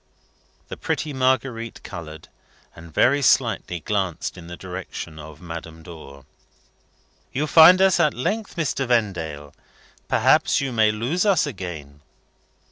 [0.69, 2.27] The pretty Marguerite coloured,
[2.75, 6.25] and very slightly glanced in the direction of Madame Dor.
[7.31, 8.87] "You find us at length, Mr.
[8.87, 9.53] Vendale.
[10.07, 12.01] Perhaps you may lose us again."